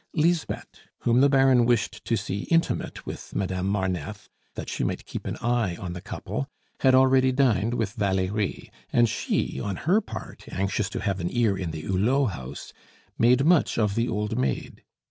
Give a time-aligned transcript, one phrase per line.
[0.15, 5.27] Lisbeth, whom the Baron wished to see intimate with Madame Marneffe, that she might keep
[5.27, 6.47] an eye on the couple,
[6.79, 11.55] had already dined with Valerie; and she, on her part, anxious to have an ear
[11.55, 12.73] in the Hulot house,
[13.19, 14.81] made much of the old maid.